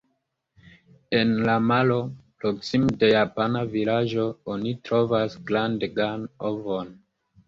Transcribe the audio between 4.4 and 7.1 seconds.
oni trovas grandegan ovon.